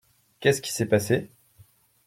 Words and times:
Qu’est-ce 0.39 0.63
qui 0.63 0.73
s’est 0.73 0.87
passé? 0.87 1.29